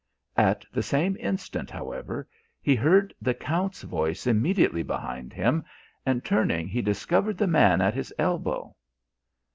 At 0.39 0.65
the 0.73 0.81
same 0.81 1.15
instant, 1.19 1.69
however, 1.69 2.27
he 2.59 2.73
heard 2.73 3.13
the 3.21 3.35
Count's 3.35 3.83
voice 3.83 4.25
immediately 4.25 4.81
behind 4.81 5.31
him, 5.31 5.63
and 6.07 6.25
turning 6.25 6.67
he 6.67 6.81
discovered 6.81 7.37
the 7.37 7.45
man 7.45 7.81
at 7.81 7.93
his 7.93 8.11
elbow. 8.17 8.75